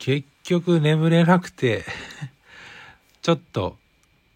[0.00, 1.84] 結局眠れなくて
[3.20, 3.76] ちょっと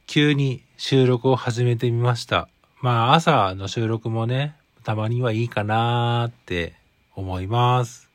[0.07, 2.49] 急に収録を始めてみました。
[2.83, 6.75] まあ朝の収録もね、たまにはいいかなーって
[7.17, 8.11] 思います。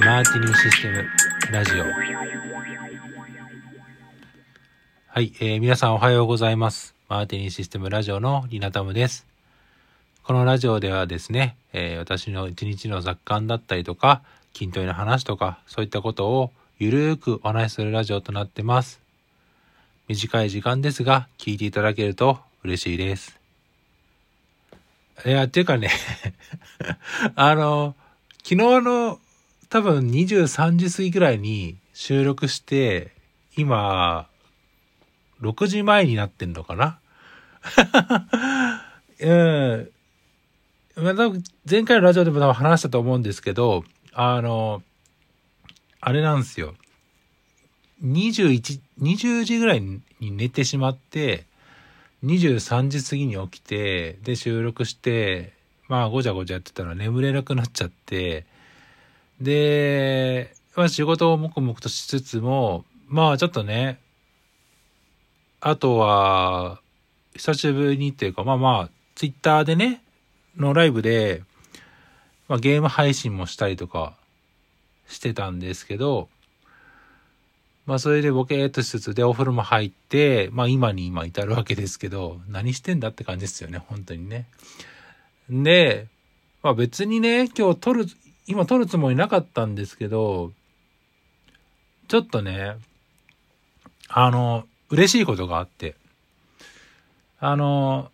[0.00, 1.06] マーティニーシステム
[1.52, 1.84] ラジオ。
[5.08, 6.94] はい、えー皆さんおはようございます。
[7.10, 9.26] マーティニーシステムラジオのリナタムです。
[10.22, 14.22] このラジオではですね、えー私の一日の雑感だったりとか、
[14.56, 19.02] 筋トレの話とか、そういったことをゆるーくお話しするラジオとなってます。
[20.08, 23.38] 短い時間ですが、聞いていただけると嬉しいです。
[25.26, 25.90] いや、っていうかね、
[27.36, 27.94] あの、
[28.38, 29.20] 昨日の
[29.68, 33.12] 多分23時過ぎぐらいに収録して、
[33.56, 34.26] 今、
[35.42, 36.98] 6時前になってんのかな？
[39.20, 39.90] うん。
[41.68, 43.84] 前回のラジオでも多分話したと思うんですけど、
[44.18, 44.82] あの、
[46.00, 46.74] あれなんですよ。
[48.02, 51.44] 21、20時ぐらいに寝てしまって、
[52.24, 55.52] 23時過ぎに起きて、で収録して、
[55.86, 58.46] まあごちゃごちゃやってたら眠れなくなっちゃって、
[59.38, 64.00] で、まあ仕事を黙々としつつも、まあちょっとね、
[65.60, 66.80] あとは、
[67.34, 70.02] 久しぶりにっていうか、まあまあ、ツイッターでね、
[70.56, 71.42] のライブで、
[72.48, 74.14] まあゲーム配信もしたりとか
[75.08, 76.28] してたんですけど、
[77.86, 84.46] まあそれでボケーっとしつつでお風呂も入って、まあ今に今至るわけですけど、何してんだって感じですよね、本当にね。
[85.48, 86.08] で、
[86.62, 88.06] まあ別にね、今日撮る、
[88.46, 90.52] 今撮るつもりなかったんですけど、
[92.08, 92.76] ちょっとね、
[94.08, 95.94] あの、嬉しいことがあって、
[97.38, 98.10] あの、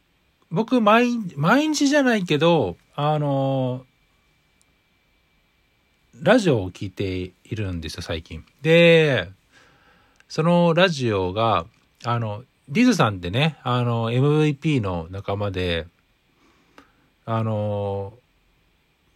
[0.51, 3.87] 僕毎、毎日じゃないけど、あの、
[6.21, 8.45] ラジオを聞いているんですよ、最近。
[8.61, 9.29] で、
[10.29, 11.67] そのラジオが、
[12.05, 15.86] あの、リズさんってね、あの、MVP の仲間で、
[17.25, 18.13] あの、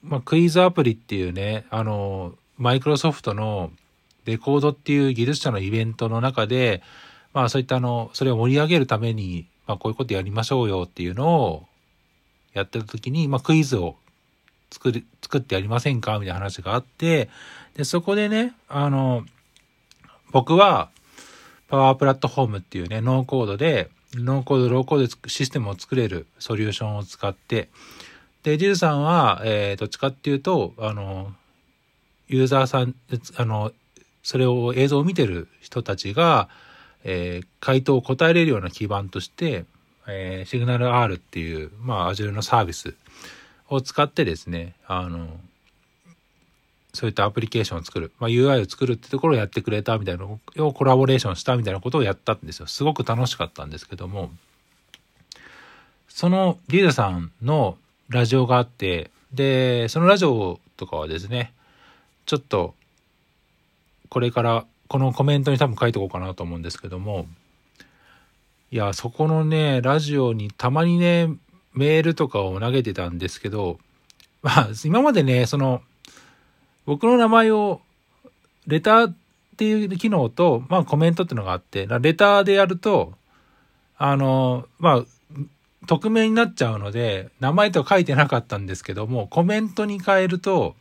[0.03, 3.71] まあ、クイズアプリっていうね、あの、マイクロソフトの
[4.25, 6.83] レコードっていう技術者のイベントの中で、
[7.33, 11.67] まあそういったあの、それを盛り上げるために、まあこういうことやりましょうよっていうのを
[12.55, 13.97] やってた時に、まあクイズを
[14.71, 16.19] 作り、作ってやりませんか？
[16.19, 17.29] みたいな話があって、
[17.75, 19.25] で、そこでね、あの、
[20.33, 20.91] 僕は、
[21.69, 27.69] パワープラットフォームっていうね、ノーコードで、ノーコード、ローコードシステムを作れるソリューションを使って、
[28.43, 31.33] で、ジルさんは、えー、どっちかっていうと、あの、
[32.29, 32.95] ユーザーさん、
[33.37, 33.73] あの、
[34.23, 36.49] それを映像を見てる人たちが、
[37.05, 39.65] えー回答を答えれるような基盤として、
[40.07, 42.95] えー、シグナル R っていう、まあ、Azure のサービス
[43.69, 45.29] を使ってですね、あの、
[46.95, 52.67] そういったアプリケーションを作る、まあ、UI を作るってところをやってくれたみたいなのをコラボレーションしたみたいなことをやったんですよ。
[52.67, 54.31] すごく楽しかったんですけども、
[56.09, 57.77] そのリーダさんの
[58.09, 61.53] ラジオがあって、で、そのラジオとかはですね、
[62.25, 62.75] ちょっと、
[64.09, 67.27] これから、このコメントに多分書いておこうかなと思うんですけども、
[68.71, 71.29] いや、そこのね、ラジオにたまにね、
[71.77, 73.79] メールとかを投げてたんですけど、
[74.43, 75.83] まあ、今までね、その、
[76.87, 77.81] 僕の名前を、
[78.67, 79.15] レターっ
[79.57, 83.13] ていう機能と、まあコメントっていうのがあって、レターでやると、
[83.99, 85.05] あの、まあ、
[85.87, 90.75] 匿名になっちゃうので、名前とは書いてなかったんですけども、コメントに変えると、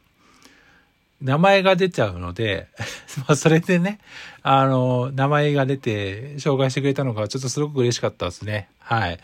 [1.21, 2.67] 名前が出ちゃうので、
[3.19, 3.99] まあそれでね、
[4.41, 8.69] あの、名前が出て紹介してくれたのがちょっとすごく嬉しかったですね。
[8.79, 9.19] はい。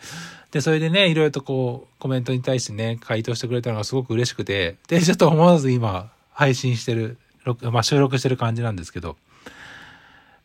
[0.52, 9.16] で、それでね、いろいろとこう、コメントに対してね、回答してくれたのがすごく嬉しくて、で、ちょっと思わず今、配信してる、録まあ収録してる感じなんですけど、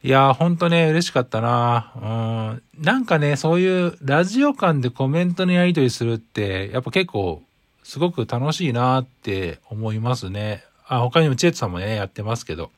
[0.03, 2.84] いやー、ほんとね、嬉しかったなうん。
[2.84, 7.44] なんかね、そういうラジオ間でコメントのやり取りするって、やっぱ結構、
[7.84, 10.63] すごく楽しいなって思いますね。
[10.88, 12.71] あ、他にもチエットさんもね、やってますけど。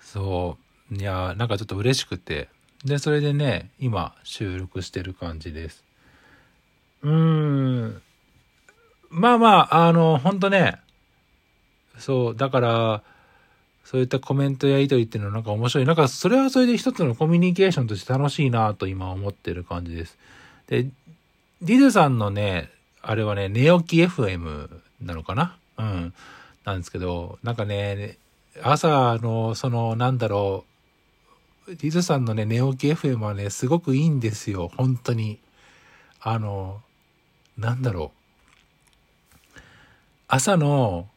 [0.00, 0.58] そ
[0.92, 0.94] う。
[0.94, 2.48] いやー、なんかちょっと嬉しくて。
[2.84, 5.82] で、それでね、今、収録してる感じです。
[7.02, 7.12] うー
[7.86, 8.02] ん。
[9.10, 10.80] まあまあ、あの、ほんとね、
[11.98, 13.02] そう、だから、
[13.84, 15.84] そういったコメントやり取りっていうのはなんか面白い。
[15.84, 20.16] なんかそれはそれで一つのコミュニケーションとして楽しいなと今思ってる感じです。
[20.68, 20.84] で、
[21.60, 22.70] ディズさんのね、
[23.02, 24.70] あれはね、寝起き FM
[25.02, 25.56] なのかな？
[25.78, 26.14] うん。
[26.64, 28.16] なんですけど、なんかね、
[28.62, 30.73] 朝の、その、なんだろう、
[31.66, 34.70] ディズさんのね、寝起き FM はね、すごくいいんですよ。
[34.76, 35.38] 本当に。
[36.20, 36.80] あの、
[37.58, 38.12] なんだろ
[39.56, 39.60] う。
[40.28, 41.08] 朝の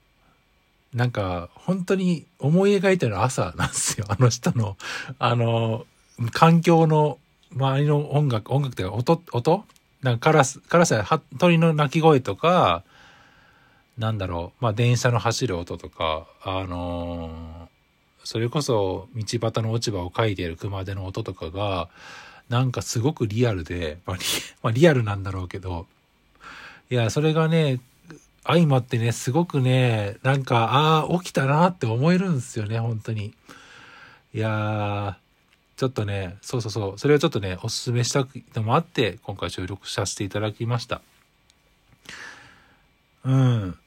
[0.94, 4.08] なんか、本当に思い描いてる朝なんですよ。
[4.10, 4.78] あの人の、
[5.20, 5.86] あの、
[6.32, 7.20] 環境の
[7.54, 9.66] 周りの音楽、音楽っていうか音、音？
[10.02, 11.06] なんかカラス、カラスや
[11.40, 12.84] 鳥の鳴き声とか、
[13.98, 17.57] なんだろう、まあ電車の走る音とか、あのー、
[18.28, 21.88] それこそ道端の落ち葉を描いている熊手の音とかが、
[22.50, 24.24] なんかすごくリアルで、まあリ
[24.62, 25.88] まあ、リアルなんだろうけど、
[26.90, 27.80] いや、それがね、
[28.44, 33.34] 相まってね、すごくね、なんか、ああ、起きたなって思えるんですよね、本当に。
[34.34, 35.18] いや、
[35.78, 41.00] ちょっとね、そうそうそう、それをちょっとね、おすすめしたのもあって、今回収録させていただきました。
[43.24, 43.78] うん。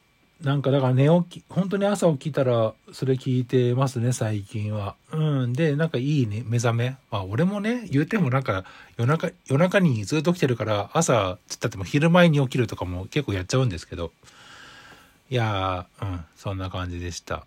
[0.43, 4.97] なんかだから寝起き、本当に朝起きたらそれ聞いてますね、最近は。
[5.13, 5.53] うん。
[5.53, 6.97] で、なんかいいね、目覚め。
[7.11, 8.65] まあ俺もね、言うてもなんか
[8.97, 14.13] 夜中、夜中にずっと起きてるから朝、つったっても昼前に起きるとかも結構やっちゃうんですけど。
[15.29, 17.45] いやー、うん、そんな感じでした。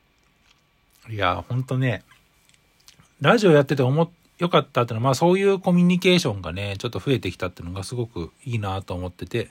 [1.10, 2.04] いやー、ほんとね、
[3.22, 9.50] ラジオやってて思っ、よかったってのは、まあそういうコミュニケーションがね、ちょっと増えてきたってのがすごくいいなと思ってて、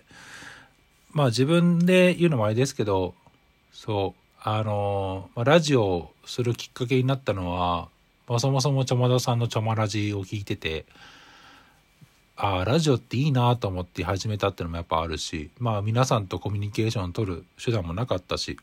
[1.10, 3.14] まあ自分で言うのもあれですけど、
[3.72, 7.88] そう、あの、ラジオをするきっかけになったのは、
[8.28, 10.84] まあ、そもそもちょまださんのちょまラジを聞いてて、
[12.36, 18.58] ああ、ラジオっていいなと思って始めたってのもやっぱあるし、まあ皆さんとコミュニケーションを取る手段もなかったし、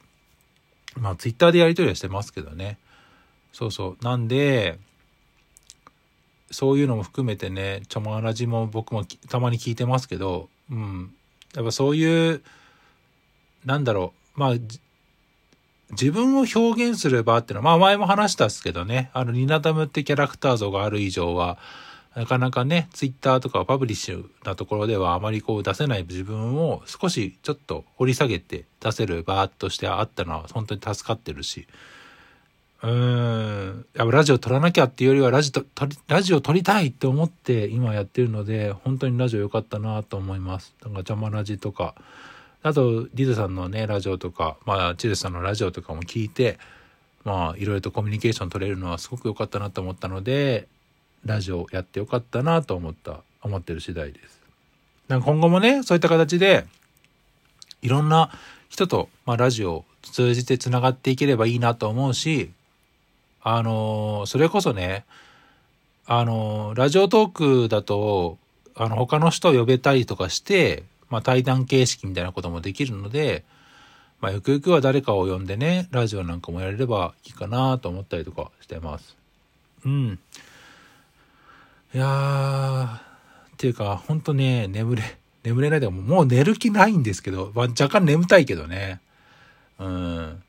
[0.95, 2.77] まあツイッターでやり取りはしてますけどね。
[3.53, 4.03] そうそう。
[4.03, 4.79] なんで、
[6.51, 11.13] そういうのも含めてね、ちょまラジも僕もたまに聞いてますけど、うん。
[11.55, 12.41] やっぱそういう、
[13.65, 14.53] なんだろう、まあ、
[15.91, 21.57] 自分を表現する場っていうのは、まあ前も話したっすけどね、あの、ニナダムってキャラクター像がある以上は、
[22.15, 26.03] なかなかね、ツイッターとかパブリッシュなところではあまりこう出せない。
[26.03, 31.67] 自分を少しちょっと掘り下げて出せる場としてあったのは本当に助かってるし、
[32.81, 35.63] うーん、やっぱラジオ撮らなきゃっていうよりはラジオ
[36.07, 40.73] ラジオ撮りたいって思って今やってるので、本当にラジオ良かったなと思います。
[40.81, 41.95] なんか邪魔ラジとか、
[42.61, 46.59] あと、リズさんのね、ラジオとか、まあ、チズさんのラジオとかも聞いて、
[47.23, 50.67] まあ、いろいろとコミュニケーション取れるのはすごく良かったなと思ったので、
[51.25, 54.39] ラジオやってよかったなと思った、思ってる次第です。
[55.07, 56.65] なんか今後もね、そういった形で、
[57.81, 58.31] いろんな
[58.67, 62.51] 人と、まあ、ラジオを通じて繋がっていければいいなと思うし、
[63.41, 65.05] あのそれこそね、
[66.05, 68.37] あのラジオトークだと、
[68.75, 73.43] あの、他の人を呼べたりとかして、まあ、対談形式みたいなこともできるので、
[74.21, 79.15] まあ、ゆくゆくは誰かを呼んでね、ラジオなんかもやれればいいかなと思ったりとかしてます。
[79.85, 80.19] うん。
[81.93, 82.99] いやー、っ
[83.57, 88.99] ていうか、ほんとね、眠れ、眠れないでももう寝る気ないんですけど、まあ、若干眠たいけどね。
[89.79, 90.43] うん。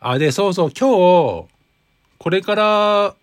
[0.00, 1.48] あ、で、そうそう、今日、
[2.18, 3.14] これから、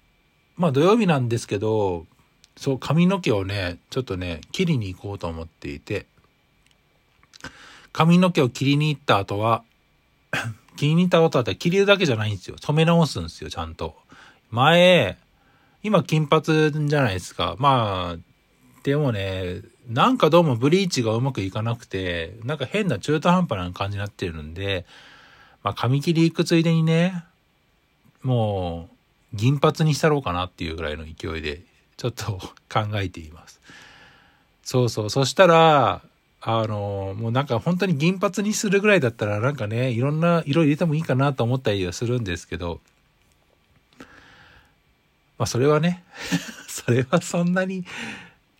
[0.57, 2.05] まあ土曜日なんですけど、
[2.57, 6.05] そう、髪の毛をね、ちょっとね、切りに行こうと思っていて、
[7.91, 9.63] 髪の毛を切りに行った後は、
[10.75, 12.57] 切りに行った後は切りるだけじゃないんですよ。
[12.59, 13.95] 染め直すんですよ、ちゃんと。
[14.51, 15.17] 前、
[15.83, 17.55] 今金髪じゃないですか。
[17.59, 18.19] まあ、
[18.83, 24.85] でもね、なんかどうもブリーチがうまくいかなくて、なんか変な中途半端な感じになってるんで、
[25.63, 27.23] まあ髪切り行くついでにね、
[28.23, 28.89] も
[29.33, 31.61] う、銀髪にしたろうかなっていうぐらいの勢いで
[31.97, 32.39] ちょっと
[32.71, 33.59] 考えています。
[34.63, 35.09] そうそう。
[35.09, 36.01] そしたら、
[36.41, 42.81] あの、もうなんか本当に銀髪にするぐらいだったらなんかね、いろんな色入れてもいいかなと思ったりはするんですけど、
[45.37, 46.03] まあそれはね、
[46.67, 47.85] それはそんなに、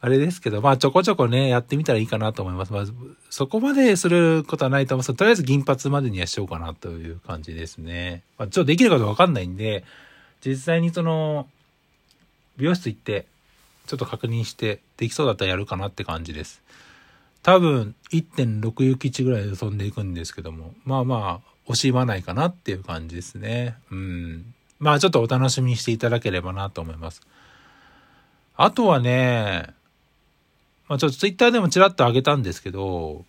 [0.01, 2.73] あれですけど、まあちょこちょこね、やってみたらいいかなと思います。
[2.73, 2.85] まあ
[3.29, 8.23] そこまですることはないと思いますとりあえず銀髪までにはしようかなという感じですね。
[8.37, 9.83] まあちょっとできるかどうかわかんないんで、
[10.45, 11.47] 実際にその、
[12.57, 13.25] 美容室行って、
[13.87, 16.61] ちょっと確認して、できそうだったらやるかなって感じです。
[17.43, 23.75] 多分、1.6ユキチぐらいで飛んでいくんですけども、まあまあ、惜しまないかなっていう感じですね。
[23.91, 24.53] うん。
[24.79, 27.21] まあちょっとお楽しみにしていただければなと思います。
[28.55, 29.73] あとはね、
[30.87, 33.25] まあちょっとツイッターでもちらっと上げたんですけど、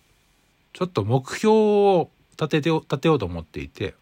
[0.73, 3.95] ちょっと目標を立てて、立てようと思っていて、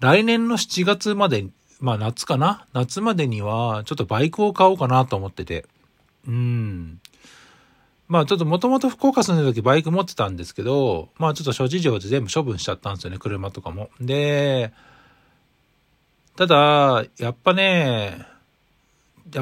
[0.00, 1.46] 来年の7月まで
[1.80, 2.66] まあ夏かな？
[2.72, 5.66] 夏までにはちょっとバイクを買おうかなと思ってて。
[6.26, 7.00] うん。
[8.08, 13.90] まあちょっともともと福岡住んでる時バイク持ってたんですけど、まあちょっと諸事情で全部処分しちゃったんですよね、車とかも。
[14.00, 14.72] で、
[16.36, 18.26] ただ、やっぱね、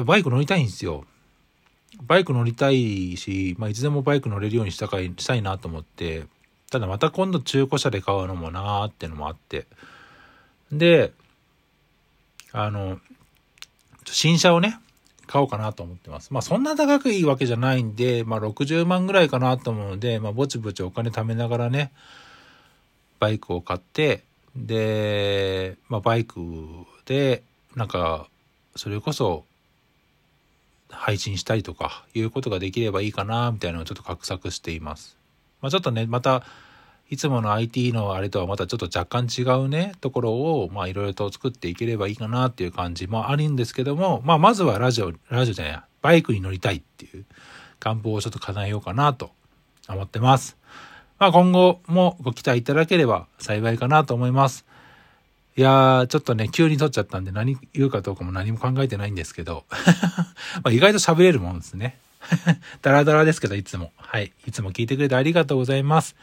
[0.05, 1.05] バイク乗りたいんですよ。
[2.01, 6.25] バイク乗りたいし、まあいつでもバイク乗れるようにしたかい、したいなと思って。
[6.71, 9.67] ただまた今度中古車で買うのもなーってのもあって。
[10.71, 11.13] で、
[12.57, 12.99] あの、
[14.05, 14.79] 新車をね、
[15.27, 16.31] 買おうかなと思ってます。
[16.31, 21.91] まあそんな高くいいわけじゃないんで、まあ60万ぐらいかなと思うので、まあぼちぼちお金貯めながらね、
[23.19, 24.23] バイクを買って、
[24.55, 26.39] で、まあバイク
[27.05, 27.43] で、
[27.75, 28.29] なんか、
[28.77, 29.43] それこそ、
[30.89, 35.17] 配信したりとか、いうことができればいいかな、みたいなのをちょっと画策しています。
[35.61, 36.43] まあちょっとね、また、
[37.09, 47.25] いつもの IT のあれとはまたちょっと若干違うね、ところを、まあいろいろと作っていければいいかなっていう感じもあるんですけども、まあまずはラジオ、ラジオじゃない、バイクに乗りたいっていう
[47.79, 49.31] 願望をちょっと叶えようかなと
[49.87, 50.57] 思ってます。
[51.19, 54.65] まあ今後もご期待いただければ幸いかなと思います。
[55.57, 59.63] いやー、ちょっとね、急に撮っちゃったんで何言うかどうかも何も考えてないんですけど、
[60.63, 61.97] ま意外と喋れるもんですね。
[62.81, 63.93] ダラダラですけど、いつも。
[63.95, 64.33] はい。
[64.47, 66.15] いつも聞いてくれてありがとうございます。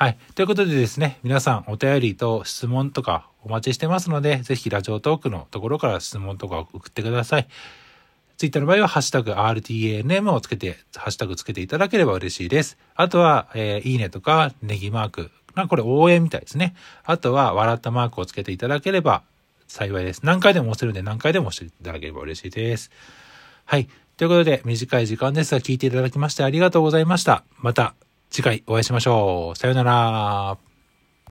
[0.00, 0.18] はい。
[0.36, 7.48] ということでですね、皆さんお便りと質問とかお待ちしてますので、ぜひラジオトークのところから質問とか送ってください。
[8.36, 12.78] ツイッターの場合は、ハッシュタグ RTANM をつけて、ハッシュタグつけていただければ嬉しいです。
[12.94, 15.32] あとは、えー、いいねとか、ネギマーク。
[15.56, 16.76] ま、これ応援みたいですね。
[17.02, 19.24] あとは、笑ったマークをつけていただければ
[19.66, 20.20] 幸いです。
[20.22, 22.92] 何回でも押せるんで、何回でも押していただければ嬉しいです。
[23.64, 23.88] はい。
[24.16, 27.42] ということで、短い時間ですが、聞いていただきましてありがとうございました。
[27.58, 27.96] また、
[28.30, 29.58] 次回お会いしましょう。
[29.58, 30.67] さようなら。